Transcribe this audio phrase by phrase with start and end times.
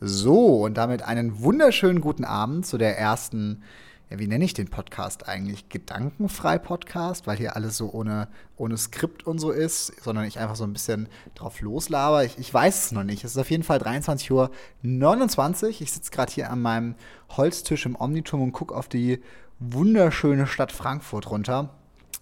[0.00, 3.62] So, und damit einen wunderschönen guten Abend zu der ersten,
[4.10, 5.70] ja, wie nenne ich den Podcast eigentlich?
[5.70, 8.28] Gedankenfrei-Podcast, weil hier alles so ohne,
[8.58, 12.24] ohne Skript und so ist, sondern ich einfach so ein bisschen drauf loslaber.
[12.24, 13.24] Ich, ich weiß es noch nicht.
[13.24, 15.70] Es ist auf jeden Fall 23.29 Uhr.
[15.70, 16.94] Ich sitze gerade hier an meinem
[17.34, 19.22] Holztisch im Omniturm und gucke auf die
[19.60, 21.70] wunderschöne Stadt Frankfurt runter.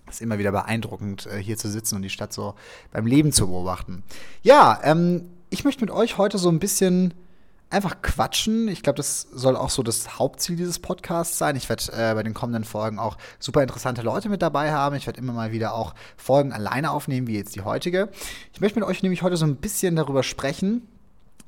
[0.09, 2.54] Ist immer wieder beeindruckend, äh, hier zu sitzen und die Stadt so
[2.93, 4.04] beim Leben zu beobachten.
[4.43, 7.14] Ja, ähm, ich möchte mit euch heute so ein bisschen
[7.70, 8.68] einfach quatschen.
[8.68, 11.57] Ich glaube, das soll auch so das Hauptziel dieses Podcasts sein.
[11.57, 14.94] Ich werde äh, bei den kommenden Folgen auch super interessante Leute mit dabei haben.
[14.96, 18.08] Ich werde immer mal wieder auch Folgen alleine aufnehmen, wie jetzt die heutige.
[18.53, 20.86] Ich möchte mit euch nämlich heute so ein bisschen darüber sprechen,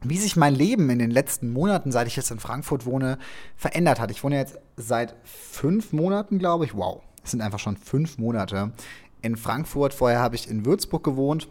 [0.03, 3.19] wie sich mein Leben in den letzten Monaten, seit ich jetzt in Frankfurt wohne,
[3.57, 4.11] verändert hat.
[4.11, 6.75] Ich wohne jetzt seit fünf Monaten, glaube ich.
[6.75, 8.73] Wow, es sind einfach schon fünf Monate
[9.23, 9.95] in Frankfurt.
[9.95, 11.49] Vorher habe ich in Würzburg gewohnt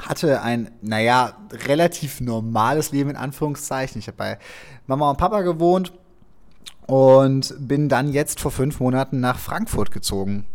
[0.00, 1.36] hatte ein, naja,
[1.66, 3.98] relativ normales Leben in Anführungszeichen.
[3.98, 4.38] Ich habe bei
[4.86, 5.92] Mama und Papa gewohnt
[6.86, 10.46] und bin dann jetzt vor fünf Monaten nach Frankfurt gezogen.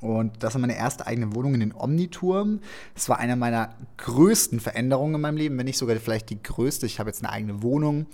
[0.00, 2.60] Und das war meine erste eigene Wohnung in den Omniturm.
[2.94, 6.84] Das war eine meiner größten Veränderungen in meinem Leben, wenn nicht sogar vielleicht die größte.
[6.84, 8.06] Ich habe jetzt eine eigene Wohnung.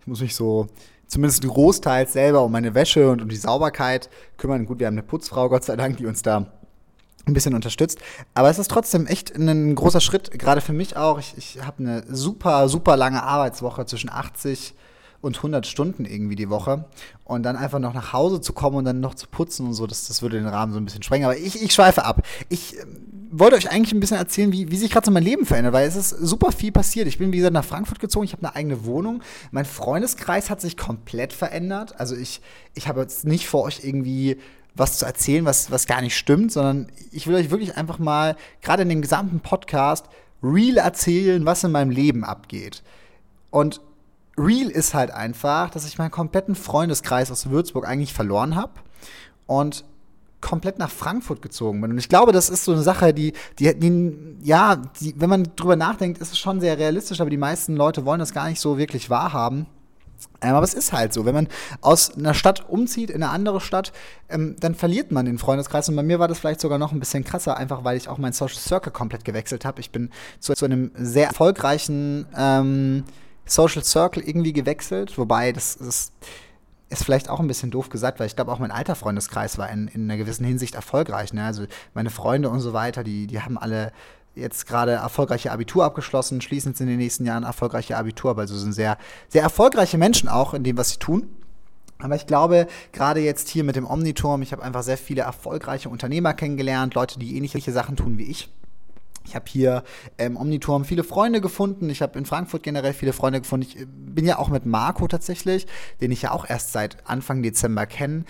[0.00, 0.68] Ich muss mich so
[1.06, 4.64] zumindest großteils selber um meine Wäsche und um die Sauberkeit kümmern.
[4.64, 6.46] Gut, wir haben eine Putzfrau, Gott sei Dank, die uns da
[7.26, 7.98] ein bisschen unterstützt.
[8.34, 11.18] Aber es ist trotzdem echt ein großer Schritt, gerade für mich auch.
[11.18, 14.74] Ich, ich habe eine super, super lange Arbeitswoche zwischen 80
[15.24, 16.84] und 100 Stunden irgendwie die Woche.
[17.24, 19.86] Und dann einfach noch nach Hause zu kommen und dann noch zu putzen und so,
[19.86, 21.24] das, das würde den Rahmen so ein bisschen sprengen.
[21.24, 22.22] Aber ich, ich schweife ab.
[22.50, 22.84] Ich äh,
[23.30, 25.88] wollte euch eigentlich ein bisschen erzählen, wie, wie sich gerade so mein Leben verändert, weil
[25.88, 27.08] es ist super viel passiert.
[27.08, 28.26] Ich bin, wie gesagt, nach Frankfurt gezogen.
[28.26, 29.22] Ich habe eine eigene Wohnung.
[29.50, 31.98] Mein Freundeskreis hat sich komplett verändert.
[31.98, 32.42] Also ich,
[32.74, 34.36] ich habe jetzt nicht vor euch irgendwie
[34.74, 38.36] was zu erzählen, was, was gar nicht stimmt, sondern ich will euch wirklich einfach mal,
[38.60, 40.06] gerade in dem gesamten Podcast,
[40.42, 42.82] real erzählen, was in meinem Leben abgeht.
[43.50, 43.80] Und
[44.36, 48.72] real ist halt einfach, dass ich meinen kompletten Freundeskreis aus Würzburg eigentlich verloren habe
[49.46, 49.84] und
[50.40, 51.92] komplett nach Frankfurt gezogen bin.
[51.92, 55.44] Und ich glaube, das ist so eine Sache, die, die, die ja, die, wenn man
[55.56, 58.60] drüber nachdenkt, ist es schon sehr realistisch, aber die meisten Leute wollen das gar nicht
[58.60, 59.66] so wirklich wahrhaben.
[60.40, 61.48] Ähm, aber es ist halt so, wenn man
[61.80, 63.92] aus einer Stadt umzieht in eine andere Stadt,
[64.28, 65.88] ähm, dann verliert man den Freundeskreis.
[65.88, 68.18] Und bei mir war das vielleicht sogar noch ein bisschen krasser, einfach weil ich auch
[68.18, 69.80] mein Social Circle komplett gewechselt habe.
[69.80, 73.04] Ich bin zu, zu, einem sehr erfolgreichen ähm,
[73.46, 76.12] Social Circle irgendwie gewechselt, wobei das, das
[76.88, 79.70] ist vielleicht auch ein bisschen doof gesagt, weil ich glaube, auch mein alter Freundeskreis war
[79.70, 81.32] in, in einer gewissen Hinsicht erfolgreich.
[81.32, 81.44] Ne?
[81.44, 81.64] Also
[81.94, 83.92] meine Freunde und so weiter, die, die haben alle
[84.34, 88.72] jetzt gerade erfolgreiche Abitur abgeschlossen, schließen jetzt in den nächsten Jahren erfolgreiche Abitur, also sind
[88.72, 91.28] sehr, sehr erfolgreiche Menschen auch in dem, was sie tun.
[91.98, 95.88] Aber ich glaube, gerade jetzt hier mit dem Omniturm, ich habe einfach sehr viele erfolgreiche
[95.88, 98.50] Unternehmer kennengelernt, Leute, die ähnliche Sachen tun wie ich.
[99.26, 99.84] Ich habe hier
[100.18, 101.88] im ähm, Omniturm viele Freunde gefunden.
[101.88, 103.66] Ich habe in Frankfurt generell viele Freunde gefunden.
[103.66, 105.66] Ich äh, bin ja auch mit Marco tatsächlich,
[106.00, 108.24] den ich ja auch erst seit Anfang Dezember kenne.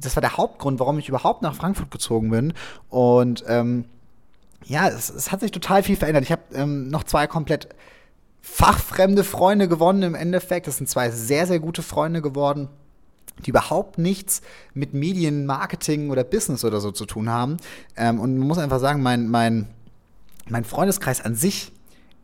[0.00, 2.52] Das war der Hauptgrund, warum ich überhaupt nach Frankfurt gezogen bin.
[2.90, 3.86] Und ähm,
[4.64, 6.24] ja, es, es, hat sich total viel verändert.
[6.24, 7.68] Ich habe ähm, noch zwei komplett
[8.40, 10.66] fachfremde Freunde gewonnen im Endeffekt.
[10.66, 12.68] Das sind zwei sehr, sehr gute Freunde geworden,
[13.44, 14.42] die überhaupt nichts
[14.74, 17.58] mit Medien, Marketing oder Business oder so zu tun haben.
[17.96, 19.68] Ähm, und man muss einfach sagen, mein, mein,
[20.48, 21.72] mein Freundeskreis an sich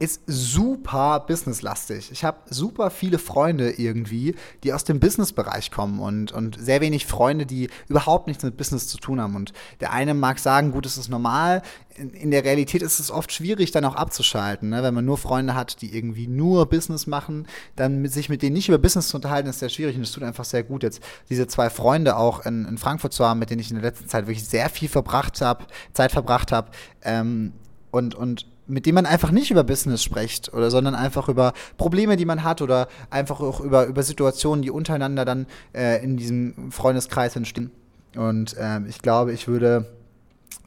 [0.05, 2.13] ist super businesslastig.
[2.13, 7.07] Ich habe super viele Freunde irgendwie, die aus dem Businessbereich kommen und, und sehr wenig
[7.07, 9.35] Freunde, die überhaupt nichts mit Business zu tun haben.
[9.35, 11.63] Und der eine mag sagen, gut, es ist normal.
[11.97, 14.69] In, in, der Realität ist es oft schwierig, dann auch abzuschalten.
[14.69, 14.83] Ne?
[14.83, 18.55] Wenn man nur Freunde hat, die irgendwie nur Business machen, dann mit, sich mit denen
[18.55, 19.97] nicht über Business zu unterhalten, ist sehr schwierig.
[19.97, 23.25] Und es tut einfach sehr gut, jetzt diese zwei Freunde auch in, in Frankfurt zu
[23.25, 26.53] haben, mit denen ich in der letzten Zeit wirklich sehr viel verbracht habe, Zeit verbracht
[26.53, 26.71] habe.
[27.03, 27.53] Ähm,
[27.91, 32.17] und, und mit dem man einfach nicht über Business spricht oder sondern einfach über Probleme,
[32.17, 36.71] die man hat oder einfach auch über, über Situationen, die untereinander dann äh, in diesem
[36.71, 37.71] Freundeskreis entstehen.
[38.17, 39.87] Und ähm, ich glaube, ich würde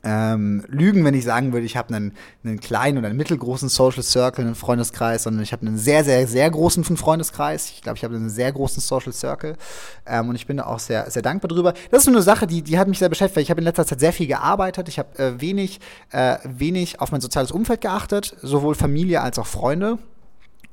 [0.08, 2.14] ähm, lügen, wenn ich sagen würde, ich habe einen,
[2.46, 6.26] einen kleinen oder einen mittelgroßen Social Circle, einen Freundeskreis, sondern ich habe einen sehr, sehr,
[6.28, 7.72] sehr großen Freundeskreis.
[7.72, 9.58] Ich glaube, ich habe einen sehr großen Social Circle
[10.06, 11.74] ähm, und ich bin da auch sehr, sehr dankbar drüber.
[11.92, 13.44] Das ist so eine Sache, die, die hat mich sehr beschäftigt.
[13.44, 14.88] Ich habe in letzter Zeit sehr viel gearbeitet.
[14.88, 15.82] Ich habe äh, wenig,
[16.12, 19.98] äh, wenig auf mein soziales Umfeld geachtet, sowohl Familie als auch Freunde.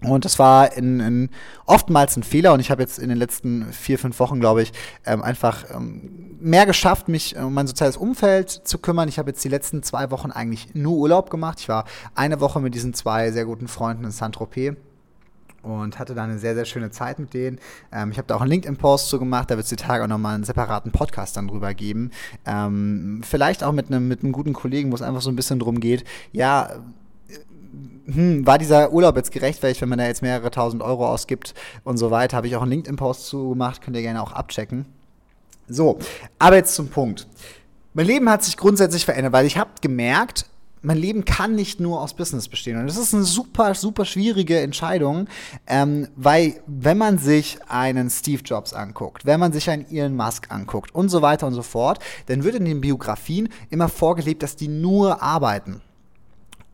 [0.04, 1.30] Und das war in, in
[1.66, 4.72] oftmals ein Fehler und ich habe jetzt in den letzten vier, fünf Wochen, glaube ich,
[5.06, 9.08] ähm, einfach ähm, mehr geschafft, mich um mein soziales Umfeld zu kümmern.
[9.08, 11.60] Ich habe jetzt die letzten zwei Wochen eigentlich nur Urlaub gemacht.
[11.60, 11.84] Ich war
[12.14, 14.76] eine Woche mit diesen zwei sehr guten Freunden in Saint-Tropez
[15.64, 17.58] und hatte da eine sehr, sehr schöne Zeit mit denen.
[17.92, 20.08] Ähm, ich habe da auch einen LinkedIn-Post zu gemacht, da wird es die Tage auch
[20.08, 22.10] nochmal einen separaten Podcast dann drüber geben.
[22.44, 25.58] Ähm, vielleicht auch mit einem, mit einem guten Kollegen, wo es einfach so ein bisschen
[25.58, 26.70] drum geht, ja,
[28.06, 31.54] hm, war dieser Urlaub jetzt gerechtfertigt, wenn man da jetzt mehrere tausend Euro ausgibt
[31.84, 32.36] und so weiter.
[32.36, 34.86] Habe ich auch einen LinkedIn-Post zu gemacht, könnt ihr gerne auch abchecken.
[35.68, 35.98] So,
[36.38, 37.26] aber jetzt zum Punkt.
[37.94, 40.46] Mein Leben hat sich grundsätzlich verändert, weil ich habe gemerkt,
[40.84, 42.78] mein Leben kann nicht nur aus Business bestehen.
[42.78, 45.28] Und das ist eine super, super schwierige Entscheidung,
[45.66, 50.52] ähm, weil wenn man sich einen Steve Jobs anguckt, wenn man sich einen Elon Musk
[50.52, 54.56] anguckt und so weiter und so fort, dann wird in den Biografien immer vorgelebt, dass
[54.56, 55.80] die nur arbeiten.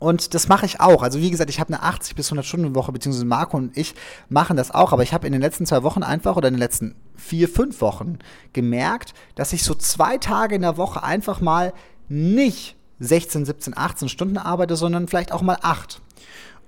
[0.01, 1.03] Und das mache ich auch.
[1.03, 3.95] Also wie gesagt, ich habe eine 80 bis 100 Stunden Woche, beziehungsweise Marco und ich
[4.31, 4.93] machen das auch.
[4.93, 7.83] Aber ich habe in den letzten zwei Wochen einfach oder in den letzten vier, fünf
[7.83, 8.19] Wochen
[8.55, 11.75] gemerkt, dass ich so zwei Tage in der Woche einfach mal
[12.09, 16.01] nicht 16, 17, 18 Stunden arbeite, sondern vielleicht auch mal acht.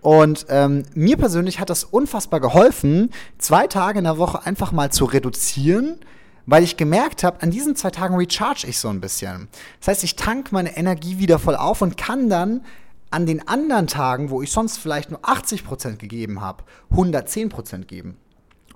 [0.02, 4.92] Und ähm, mir persönlich hat das unfassbar geholfen, zwei Tage in der Woche einfach mal
[4.92, 6.00] zu reduzieren,
[6.44, 9.48] weil ich gemerkt habe, an diesen zwei Tagen recharge ich so ein bisschen.
[9.78, 12.62] Das heißt, ich tank meine Energie wieder voll auf und kann dann
[13.12, 18.16] an den anderen Tagen, wo ich sonst vielleicht nur 80% gegeben habe, 110% geben.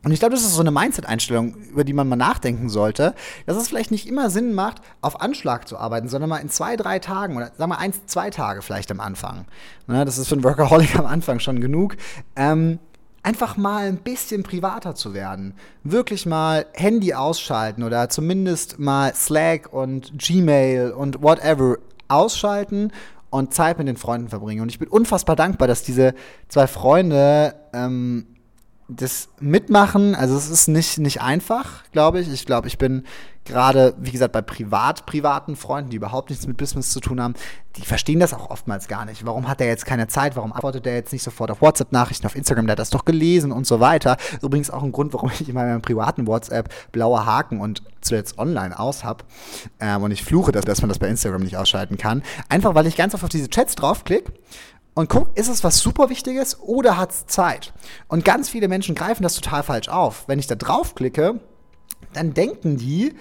[0.07, 3.13] Und ich glaube, das ist so eine Mindset-Einstellung, über die man mal nachdenken sollte,
[3.45, 6.77] dass es vielleicht nicht immer Sinn macht, auf Anschlag zu arbeiten, sondern mal in zwei,
[6.77, 9.47] drei Tagen oder sagen wir eins, zwei Tage vielleicht am Anfang.
[9.89, 11.97] Ne, das ist für einen Workaholic am Anfang schon genug.
[12.37, 12.79] Ähm,
[13.25, 15.55] einfach mal ein bisschen privater zu werden.
[15.83, 22.93] Wirklich mal Handy ausschalten oder zumindest mal Slack und Gmail und whatever ausschalten
[23.31, 24.63] und Zeit mit den Freunden verbringen.
[24.63, 26.15] Und ich bin unfassbar dankbar, dass diese
[26.49, 28.27] zwei Freunde ähm,
[28.89, 32.33] das mitmachen, also es ist nicht, nicht einfach, glaube ich.
[32.33, 33.05] Ich glaube, ich bin
[33.47, 37.35] gerade, wie gesagt, bei privat, privaten Freunden, die überhaupt nichts mit Business zu tun haben,
[37.77, 39.25] die verstehen das auch oftmals gar nicht.
[39.25, 40.37] Warum hat er jetzt keine Zeit?
[40.37, 42.67] Warum antwortet er jetzt nicht sofort auf WhatsApp-Nachrichten, auf Instagram?
[42.67, 44.17] Der hat das doch gelesen und so weiter.
[44.43, 48.79] Übrigens auch ein Grund, warum ich in meinem privaten WhatsApp blaue Haken und zuletzt online
[48.79, 49.25] aus habe.
[49.81, 52.23] Ähm, und ich fluche, dass, dass man das bei Instagram nicht ausschalten kann.
[52.49, 54.33] Einfach, weil ich ganz oft auf diese Chats draufklicke
[54.95, 57.75] und guck, ist es was super Wichtiges oder hat es Zeit?
[58.09, 60.25] Und ganz viele Menschen greifen das total falsch auf.
[60.27, 61.41] Wenn ich da draufklicke,
[62.15, 63.15] dann denken die,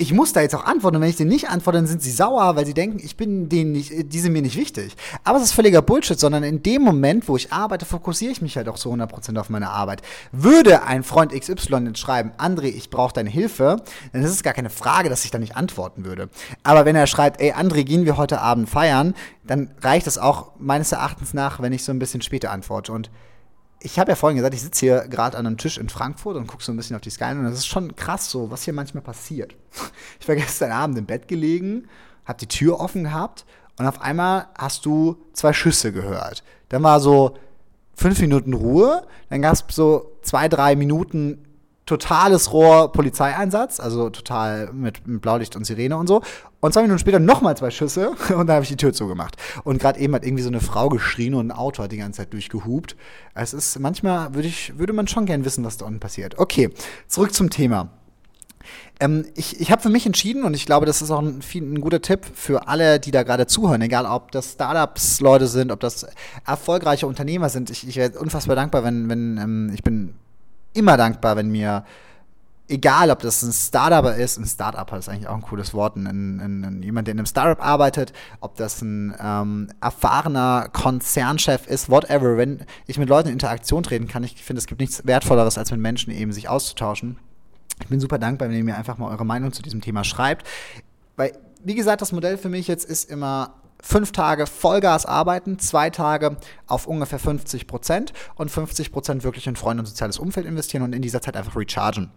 [0.00, 0.96] ich muss da jetzt auch antworten.
[0.96, 3.50] Und wenn ich denen nicht antworte, dann sind sie sauer, weil sie denken, ich bin
[3.50, 4.96] denen nicht, die sind mir nicht wichtig.
[5.24, 8.56] Aber es ist völliger Bullshit, sondern in dem Moment, wo ich arbeite, fokussiere ich mich
[8.56, 10.00] halt auch zu 100% auf meine Arbeit.
[10.32, 13.76] Würde ein Freund XY jetzt schreiben, André, ich brauche deine Hilfe,
[14.14, 16.30] dann ist es gar keine Frage, dass ich da nicht antworten würde.
[16.62, 19.14] Aber wenn er schreibt, ey André, gehen wir heute Abend feiern,
[19.44, 22.92] dann reicht es auch meines Erachtens nach, wenn ich so ein bisschen später antworte.
[22.92, 23.10] Und
[23.82, 26.46] ich habe ja vorhin gesagt, ich sitze hier gerade an einem Tisch in Frankfurt und
[26.46, 28.74] gucke so ein bisschen auf die Skyline und das ist schon krass so, was hier
[28.74, 29.54] manchmal passiert.
[30.20, 31.88] Ich war gestern Abend im Bett gelegen,
[32.26, 33.46] habe die Tür offen gehabt
[33.78, 36.44] und auf einmal hast du zwei Schüsse gehört.
[36.68, 37.38] Dann war so
[37.94, 41.42] fünf Minuten Ruhe, dann gab es so zwei, drei Minuten
[41.90, 46.22] totales Rohr Polizeieinsatz, also total mit, mit, Blaulicht und Sirene und so.
[46.60, 49.36] Und zwei Minuten später nochmal zwei Schüsse und dann habe ich die Tür zugemacht.
[49.64, 52.18] Und gerade eben hat irgendwie so eine Frau geschrien und ein Auto hat die ganze
[52.18, 52.96] Zeit durchgehupt.
[53.34, 56.38] Es ist manchmal würde ich würde man schon gern wissen, was da unten passiert.
[56.38, 56.70] Okay,
[57.08, 57.90] zurück zum Thema.
[59.00, 61.80] Ähm, ich ich habe für mich entschieden und ich glaube, das ist auch ein, ein
[61.80, 65.80] guter Tipp für alle, die da gerade zuhören, egal ob das Startups Leute sind, ob
[65.80, 66.06] das
[66.46, 67.70] erfolgreiche Unternehmer sind.
[67.70, 70.14] Ich, ich wäre unfassbar dankbar, wenn, wenn ähm, ich bin
[70.72, 71.84] immer dankbar, wenn mir,
[72.68, 76.06] egal ob das ein Startup ist, ein Startup ist eigentlich auch ein cooles Wort, ein,
[76.06, 81.90] ein, ein jemand, der in einem Startup arbeitet, ob das ein ähm, erfahrener Konzernchef ist,
[81.90, 85.58] whatever, wenn ich mit Leuten in Interaktion treten kann, ich finde, es gibt nichts Wertvolleres,
[85.58, 87.18] als mit Menschen eben sich auszutauschen.
[87.82, 90.46] Ich bin super dankbar, wenn ihr mir einfach mal eure Meinung zu diesem Thema schreibt.
[91.16, 91.32] Weil,
[91.64, 96.36] wie gesagt, das Modell für mich jetzt ist immer fünf Tage Vollgas arbeiten, zwei Tage
[96.66, 100.94] auf ungefähr 50 Prozent und 50 Prozent wirklich in Freunde und soziales Umfeld investieren und
[100.94, 102.10] in dieser Zeit einfach rechargen.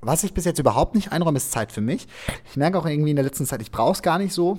[0.00, 2.06] Was ich bis jetzt überhaupt nicht einräume, ist Zeit für mich.
[2.50, 4.58] Ich merke auch irgendwie in der letzten Zeit, ich brauche es gar nicht so.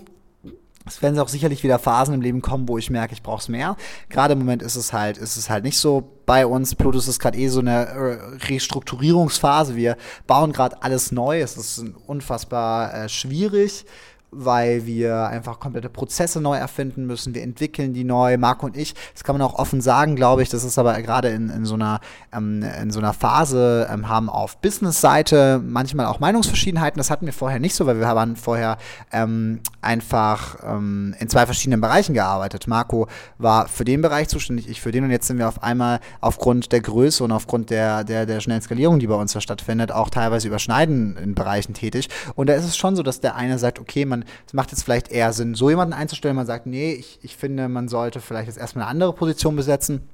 [0.85, 3.49] Es werden auch sicherlich wieder Phasen im Leben kommen, wo ich merke, ich brauche es
[3.49, 3.75] mehr.
[4.09, 6.75] Gerade im Moment ist es halt, ist es halt nicht so bei uns.
[6.75, 9.75] Plutus ist gerade eh so eine äh, Restrukturierungsphase.
[9.75, 9.97] Wir
[10.27, 11.41] bauen gerade alles neu.
[11.41, 13.85] Es ist unfassbar äh, schwierig
[14.31, 17.33] weil wir einfach komplette Prozesse neu erfinden müssen.
[17.33, 18.93] Wir entwickeln die neu, Marco und ich.
[19.13, 20.49] Das kann man auch offen sagen, glaube ich.
[20.49, 22.01] Das ist aber gerade in, in, so, einer,
[22.33, 26.97] ähm, in so einer Phase, ähm, haben auf Business-Seite manchmal auch Meinungsverschiedenheiten.
[26.97, 28.77] Das hatten wir vorher nicht so, weil wir haben vorher
[29.13, 32.67] ähm, einfach ähm, in zwei verschiedenen Bereichen gearbeitet.
[32.67, 33.07] Marco
[33.37, 35.05] war für den Bereich zuständig, ich für den.
[35.05, 38.61] Und jetzt sind wir auf einmal aufgrund der Größe und aufgrund der, der, der schnellen
[38.61, 42.09] Skalierung, die bei uns da stattfindet, auch teilweise überschneiden in Bereichen tätig.
[42.35, 44.71] Und da ist es schon so, dass der eine sagt, okay, man man, es macht
[44.71, 46.35] jetzt vielleicht eher Sinn, so jemanden einzustellen.
[46.35, 50.07] Man sagt, nee, ich, ich finde, man sollte vielleicht jetzt erstmal eine andere Position besetzen.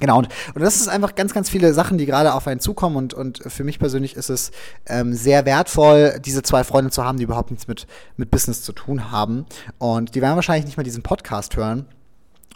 [0.00, 2.96] Genau, und, und das ist einfach ganz, ganz viele Sachen, die gerade auf einen zukommen.
[2.96, 4.50] Und, und für mich persönlich ist es
[4.86, 7.86] ähm, sehr wertvoll, diese zwei Freunde zu haben, die überhaupt nichts mit,
[8.16, 9.46] mit Business zu tun haben.
[9.78, 11.86] Und die werden wahrscheinlich nicht mal diesen Podcast hören.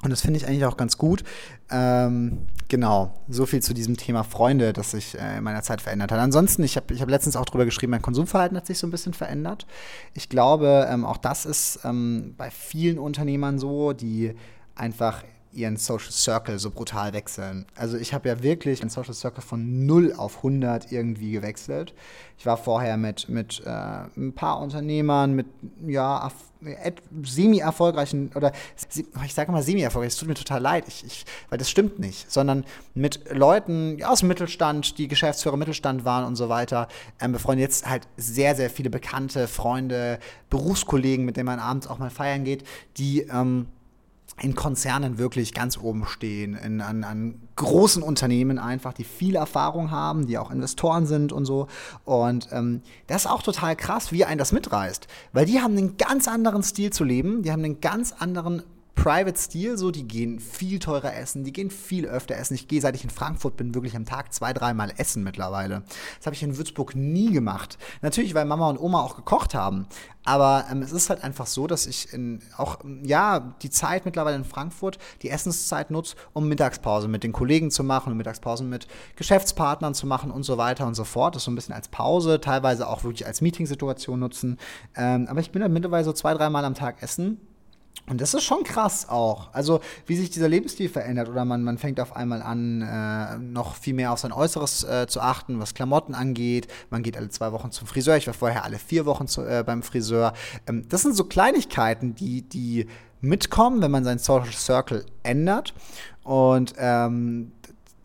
[0.03, 1.25] Und das finde ich eigentlich auch ganz gut.
[1.71, 6.11] Ähm, genau, so viel zu diesem Thema Freunde, das sich äh, in meiner Zeit verändert
[6.11, 6.19] hat.
[6.19, 8.91] Ansonsten, ich habe ich hab letztens auch darüber geschrieben, mein Konsumverhalten hat sich so ein
[8.91, 9.67] bisschen verändert.
[10.15, 14.35] Ich glaube, ähm, auch das ist ähm, bei vielen Unternehmern so, die
[14.75, 17.67] einfach ihren Social Circle so brutal wechseln.
[17.75, 21.95] Also ich habe ja wirklich einen Social Circle von 0 auf 100 irgendwie gewechselt.
[22.39, 25.47] Ich war vorher mit, mit äh, ein paar Unternehmern, mit
[25.87, 26.31] ja,
[27.23, 28.53] semi-erfolgreichen oder
[29.25, 32.31] ich sage mal semi-erfolgreich, es tut mir total leid, ich, ich, weil das stimmt nicht,
[32.31, 32.65] sondern
[32.95, 36.89] mit Leuten aus dem Mittelstand, die Geschäftsführer Mittelstand waren und so weiter,
[37.21, 40.19] ähm, befreundet jetzt halt sehr, sehr viele bekannte Freunde,
[40.51, 42.65] Berufskollegen, mit denen man abends auch mal feiern geht,
[42.97, 43.67] die ähm,
[44.43, 49.91] in Konzernen wirklich ganz oben stehen, in, an, an, großen Unternehmen einfach, die viel Erfahrung
[49.91, 51.67] haben, die auch Investoren sind und so.
[52.05, 55.99] Und ähm, das ist auch total krass, wie ein das mitreißt, weil die haben einen
[55.99, 58.63] ganz anderen Stil zu leben, die haben einen ganz anderen
[58.95, 62.55] Private-Stil, so, die gehen viel teurer essen, die gehen viel öfter essen.
[62.55, 65.83] Ich gehe, seit ich in Frankfurt bin, wirklich am Tag zwei, dreimal essen mittlerweile.
[66.19, 67.79] Das habe ich in Würzburg nie gemacht.
[68.03, 69.87] Natürlich, weil Mama und Oma auch gekocht haben.
[70.25, 74.37] Aber ähm, es ist halt einfach so, dass ich in, auch, ja, die Zeit mittlerweile
[74.37, 79.95] in Frankfurt, die Essenszeit nutze, um Mittagspause mit den Kollegen zu machen, Mittagspausen mit Geschäftspartnern
[79.95, 81.35] zu machen und so weiter und so fort.
[81.35, 84.59] Das so ein bisschen als Pause, teilweise auch wirklich als Meetingsituation nutzen.
[84.95, 87.41] Ähm, aber ich bin dann mittlerweile so zwei, dreimal am Tag essen
[88.11, 89.55] und das ist schon krass auch.
[89.55, 91.29] Also, wie sich dieser Lebensstil verändert.
[91.29, 95.07] Oder man, man fängt auf einmal an, äh, noch viel mehr auf sein Äußeres äh,
[95.07, 96.67] zu achten, was Klamotten angeht.
[96.91, 98.17] Man geht alle zwei Wochen zum Friseur.
[98.17, 100.33] Ich war vorher alle vier Wochen zu, äh, beim Friseur.
[100.67, 102.89] Ähm, das sind so Kleinigkeiten, die, die
[103.21, 105.73] mitkommen, wenn man seinen Social Circle ändert.
[106.25, 107.53] Und ähm,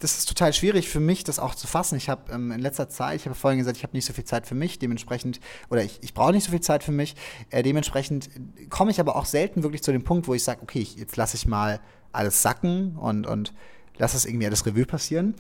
[0.06, 1.96] das ist total schwierig für mich, das auch zu fassen.
[1.96, 4.24] Ich habe ähm, in letzter Zeit, ich habe vorhin gesagt, ich habe nicht so viel
[4.24, 5.40] Zeit für mich, dementsprechend,
[5.72, 7.16] oder ich, ich brauche nicht so viel Zeit für mich,
[7.50, 8.30] äh, dementsprechend
[8.70, 11.16] komme ich aber auch selten wirklich zu dem Punkt, wo ich sage, okay, ich, jetzt
[11.18, 11.80] lasse ich mal
[12.12, 13.52] alles sacken und, und
[13.98, 15.34] lasse es irgendwie alles Revue passieren.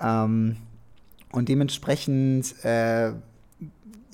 [0.00, 0.56] Ähm,
[1.30, 3.12] und dementsprechend äh,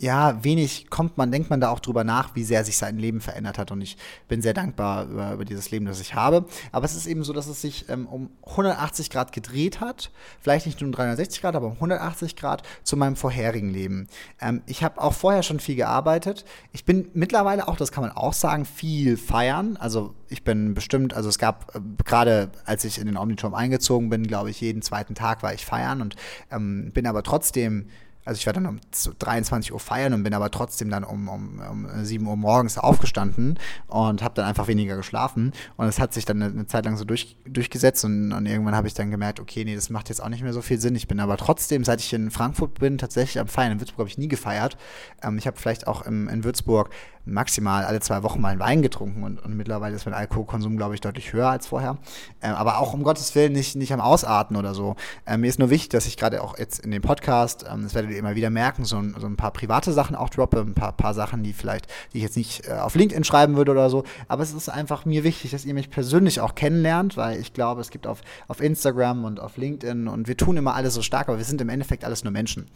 [0.02, 3.20] ja, wenig kommt man, denkt man da auch drüber nach, wie sehr sich sein Leben
[3.20, 3.70] verändert hat.
[3.70, 3.96] Und ich
[4.26, 6.44] bin sehr dankbar über, über dieses Leben, das ich habe.
[6.72, 10.10] Aber es ist eben so, dass es sich ähm, um 180 Grad gedreht hat.
[10.40, 14.08] Vielleicht nicht nur um 360 Grad, aber um 180 Grad zu meinem vorherigen Leben.
[14.40, 16.44] Ähm, ich habe auch vorher schon viel gearbeitet.
[16.72, 19.76] Ich bin mittlerweile auch, das kann man auch sagen, viel feiern.
[19.76, 24.10] Also ich bin bestimmt, also es gab äh, gerade, als ich in den Omniturm eingezogen
[24.10, 26.16] bin, glaube ich, jeden zweiten Tag war ich feiern und
[26.50, 27.86] ähm, bin aber trotzdem
[28.24, 28.80] also ich war dann um
[29.18, 33.58] 23 Uhr feiern und bin aber trotzdem dann um, um, um 7 Uhr morgens aufgestanden
[33.88, 35.52] und habe dann einfach weniger geschlafen.
[35.76, 38.86] Und es hat sich dann eine, Zeit lang so durch, durchgesetzt und, und irgendwann habe
[38.86, 40.94] ich dann gemerkt, okay, nee, das macht jetzt auch nicht mehr so viel Sinn.
[40.94, 43.72] Ich bin aber trotzdem, seit ich in Frankfurt bin, tatsächlich am Feiern.
[43.72, 44.76] In Würzburg habe ich nie gefeiert.
[45.22, 46.90] Ähm, ich habe vielleicht auch im, in Würzburg
[47.24, 50.94] maximal alle zwei Wochen mal einen Wein getrunken und, und mittlerweile ist mein Alkoholkonsum, glaube
[50.94, 51.98] ich, deutlich höher als vorher.
[52.40, 54.96] Äh, aber auch um Gottes Willen nicht, nicht am Ausarten oder so.
[55.24, 57.94] Äh, mir ist nur wichtig, dass ich gerade auch jetzt in dem Podcast, ähm, das
[57.94, 60.74] werdet ihr immer wieder merken, so ein, so ein paar private Sachen auch droppe, ein
[60.74, 63.88] paar, paar Sachen, die vielleicht, die ich jetzt nicht äh, auf LinkedIn schreiben würde oder
[63.88, 64.04] so.
[64.28, 67.80] Aber es ist einfach mir wichtig, dass ihr mich persönlich auch kennenlernt, weil ich glaube,
[67.80, 71.28] es gibt auf, auf Instagram und auf LinkedIn und wir tun immer alles so stark,
[71.28, 72.66] aber wir sind im Endeffekt alles nur Menschen.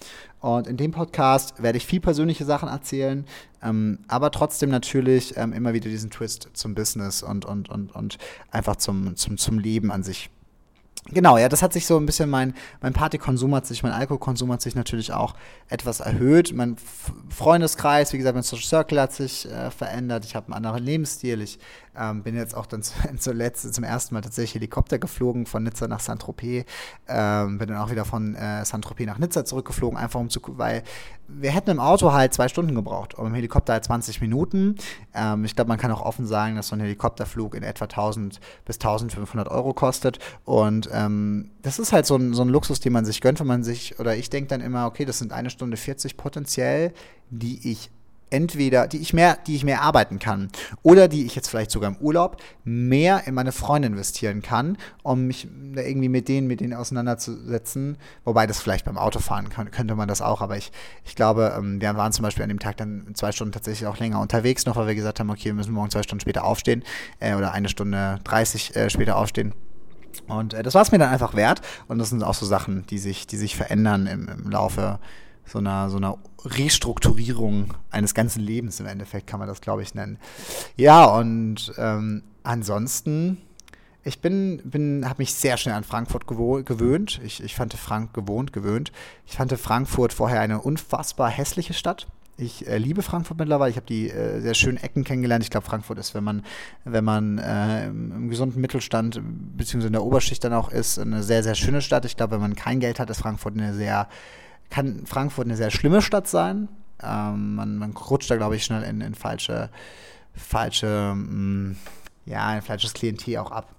[0.41, 3.25] Und in dem Podcast werde ich viel persönliche Sachen erzählen,
[3.63, 8.19] ähm, aber trotzdem natürlich ähm, immer wieder diesen Twist zum Business und, und, und, und
[8.51, 10.31] einfach zum, zum, zum Leben an sich.
[11.11, 14.51] Genau, ja, das hat sich so ein bisschen, mein, mein Partykonsum hat sich, mein Alkoholkonsum
[14.51, 15.35] hat sich natürlich auch
[15.69, 16.53] etwas erhöht.
[16.53, 16.77] Mein
[17.29, 20.25] Freundeskreis, wie gesagt, mein Social Circle hat sich äh, verändert.
[20.25, 21.43] Ich habe einen anderen Lebensstil.
[21.43, 21.61] Ich
[21.99, 22.83] ähm, bin jetzt auch dann
[23.19, 26.65] zuletzt zum ersten Mal tatsächlich Helikopter geflogen von Nizza nach Saint-Tropez.
[27.09, 30.83] Ähm, bin dann auch wieder von äh, Saint-Tropez nach Nizza zurückgeflogen, einfach um zu, weil
[31.29, 34.77] wir hätten im Auto halt zwei Stunden gebraucht und im Helikopter halt 20 Minuten.
[35.15, 38.41] Ähm, ich glaube, man kann auch offen sagen, dass so ein Helikopterflug in etwa 1000
[38.65, 40.19] bis 1500 Euro kostet.
[40.45, 43.47] Und ähm, das ist halt so ein, so ein Luxus, den man sich gönnt, wenn
[43.47, 46.93] man sich, oder ich denke dann immer, okay, das sind eine Stunde 40 potenziell,
[47.31, 47.91] die ich
[48.31, 50.49] entweder, die ich mehr, die ich mehr arbeiten kann
[50.83, 55.27] oder die ich jetzt vielleicht sogar im Urlaub mehr in meine Freunde investieren kann, um
[55.27, 57.99] mich irgendwie mit denen, mit denen auseinanderzusetzen.
[58.25, 60.73] Wobei das vielleicht beim Autofahren kann, könnte man das auch, aber ich,
[61.05, 63.99] ich glaube, ähm, wir waren zum Beispiel an dem Tag dann zwei Stunden tatsächlich auch
[63.99, 66.83] länger unterwegs noch, weil wir gesagt haben, okay, wir müssen morgen zwei Stunden später aufstehen
[67.21, 69.55] äh, oder eine Stunde 30 äh, später aufstehen.
[70.29, 71.61] Und äh, das war es mir dann einfach wert.
[71.89, 74.99] Und das sind auch so Sachen, die sich, die sich verändern im, im Laufe
[75.47, 79.95] so einer, so einer Restrukturierung eines ganzen Lebens im Endeffekt, kann man das, glaube ich,
[79.95, 80.19] nennen.
[80.77, 83.39] Ja, und ähm, ansonsten,
[84.05, 87.21] ich bin, bin, habe mich sehr schnell an Frankfurt gewöhnt.
[87.25, 88.93] Ich, ich fand Frank gewohnt, gewöhnt.
[89.27, 92.07] Ich fand Frankfurt vorher eine unfassbar hässliche Stadt.
[92.39, 93.71] Ich äh, liebe Frankfurt mittlerweile.
[93.71, 95.43] Ich habe die äh, sehr schönen Ecken kennengelernt.
[95.43, 96.45] Ich glaube, Frankfurt ist, wenn man,
[96.85, 99.21] wenn man äh, im gesunden Mittelstand
[99.57, 102.05] beziehungsweise in der Oberschicht dann auch ist, eine sehr, sehr schöne Stadt.
[102.05, 104.09] Ich glaube, wenn man kein Geld hat, ist Frankfurt eine sehr,
[104.71, 106.69] kann Frankfurt eine sehr schlimme Stadt sein.
[107.03, 109.71] Ähm, man, man rutscht da, glaube ich, schnell in, in falsche,
[110.35, 111.77] falsche, mh, mm,
[112.27, 113.76] ja, ein falsches Klientel auch ab.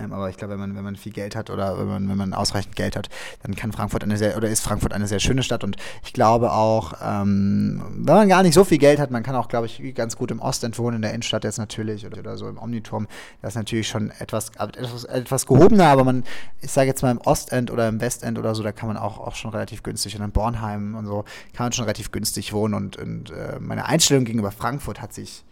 [0.00, 2.16] Ähm, aber ich glaube, wenn man, wenn man viel Geld hat oder wenn man, wenn
[2.16, 3.08] man ausreichend Geld hat,
[3.42, 5.64] dann kann Frankfurt eine sehr, oder ist Frankfurt eine sehr schöne Stadt.
[5.64, 9.36] Und ich glaube auch, ähm, wenn man gar nicht so viel Geld hat, man kann
[9.36, 12.36] auch, glaube ich, ganz gut im Ostend wohnen, in der Innenstadt jetzt natürlich, oder, oder
[12.36, 13.06] so im Omniturm.
[13.42, 16.24] Das ist natürlich schon etwas, etwas, etwas gehobener, aber man,
[16.60, 19.18] ich sage jetzt mal im Ostend oder im Westend oder so, da kann man auch,
[19.18, 22.74] auch schon relativ günstig, und in Bornheim und so, kann man schon relativ günstig wohnen.
[22.74, 25.44] Und, und äh, meine Einstellung gegenüber Frankfurt hat sich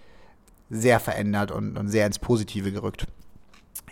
[0.70, 3.06] sehr verändert und, und sehr ins Positive gerückt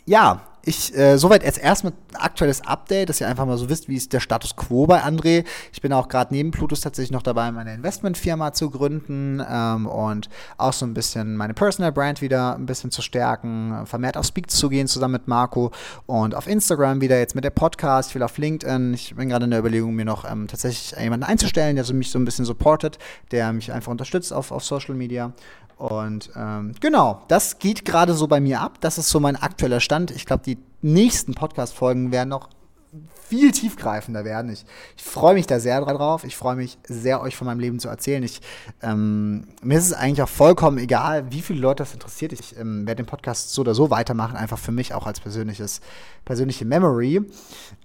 [0.04, 3.96] ja, ich, äh, soweit jetzt erstmal aktuelles Update, dass ihr einfach mal so wisst, wie
[3.96, 5.44] ist der Status quo bei André.
[5.72, 10.28] Ich bin auch gerade neben Plutus tatsächlich noch dabei, meine Investmentfirma zu gründen ähm, und
[10.56, 14.50] auch so ein bisschen meine Personal Brand wieder ein bisschen zu stärken, vermehrt auf Speak
[14.50, 15.70] zu gehen zusammen mit Marco
[16.06, 18.94] und auf Instagram wieder jetzt mit der Podcast, will auf LinkedIn.
[18.94, 22.10] Ich bin gerade in der Überlegung, mir noch ähm, tatsächlich jemanden einzustellen, der so mich
[22.10, 22.98] so ein bisschen supportet,
[23.30, 25.32] der mich einfach unterstützt auf, auf Social Media.
[25.78, 28.78] Und ähm, genau, das geht gerade so bei mir ab.
[28.80, 30.10] Das ist so mein aktueller Stand.
[30.10, 32.48] Ich glaube, die nächsten Podcast-Folgen werden noch
[33.28, 34.50] viel tiefgreifender werden.
[34.50, 34.64] Ich,
[34.96, 36.24] ich freue mich da sehr drauf.
[36.24, 38.22] Ich freue mich sehr, euch von meinem Leben zu erzählen.
[38.22, 38.40] Ich,
[38.80, 42.32] ähm, mir ist es eigentlich auch vollkommen egal, wie viele Leute das interessiert.
[42.32, 45.82] Ich ähm, werde den Podcast so oder so weitermachen, einfach für mich auch als persönliches,
[46.24, 47.20] persönliche Memory.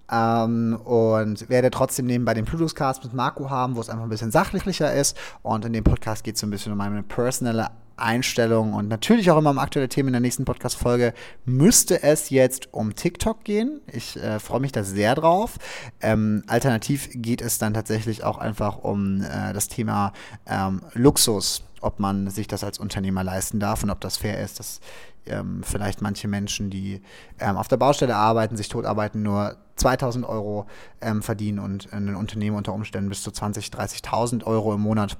[0.10, 4.32] Ähm, und werde trotzdem nebenbei den Plutus-Cast mit Marco haben, wo es einfach ein bisschen
[4.32, 5.17] sachlicher ist.
[5.41, 9.29] Und in dem Podcast geht es so ein bisschen um meine personelle Einstellung und natürlich
[9.31, 11.13] auch immer um aktuelle Themen in der nächsten Podcast-Folge
[11.45, 13.81] müsste es jetzt um TikTok gehen.
[13.91, 15.57] Ich äh, freue mich da sehr drauf.
[16.01, 20.13] Ähm, alternativ geht es dann tatsächlich auch einfach um äh, das Thema
[20.45, 24.59] ähm, Luxus, ob man sich das als Unternehmer leisten darf und ob das fair ist,
[24.59, 24.79] dass
[25.25, 27.01] ähm, vielleicht manche Menschen, die
[27.39, 30.67] ähm, auf der Baustelle arbeiten, sich tot arbeiten, nur 2000 Euro
[31.01, 35.18] ähm, verdienen und ein Unternehmen unter Umständen bis zu 20.000, 30.000 Euro im Monat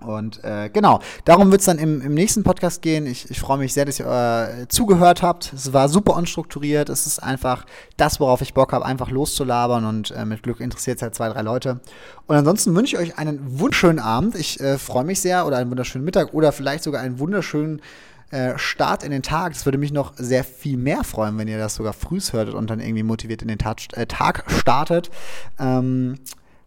[0.00, 3.06] und äh, genau, darum wird es dann im, im nächsten Podcast gehen.
[3.06, 5.52] Ich, ich freue mich sehr, dass ihr äh, zugehört habt.
[5.52, 6.88] Es war super unstrukturiert.
[6.88, 10.98] Es ist einfach das, worauf ich Bock habe, einfach loszulabern und äh, mit Glück interessiert
[10.98, 11.80] es halt zwei, drei Leute.
[12.26, 14.36] Und ansonsten wünsche ich euch einen wunderschönen Abend.
[14.36, 17.82] Ich äh, freue mich sehr oder einen wunderschönen Mittag oder vielleicht sogar einen wunderschönen
[18.30, 19.54] äh, Start in den Tag.
[19.54, 22.70] Das würde mich noch sehr viel mehr freuen, wenn ihr das sogar frühs hörtet und
[22.70, 25.10] dann irgendwie motiviert in den Tag, äh, Tag startet.
[25.58, 26.20] Ähm,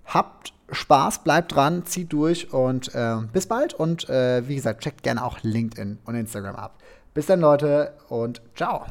[0.05, 3.73] habt Spaß, bleibt dran, zieht durch und äh, bis bald.
[3.73, 6.77] Und äh, wie gesagt, checkt gerne auch LinkedIn und Instagram ab.
[7.13, 8.85] Bis dann, Leute, und ciao.